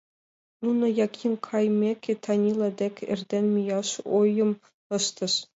Нуно, 0.63 0.85
Яким 1.05 1.33
кайымеке, 1.47 2.13
Танила 2.23 2.69
дек 2.81 2.95
эрдене 3.11 3.49
мияш 3.53 3.89
ойым 4.17 4.51
ыштышт. 4.97 5.39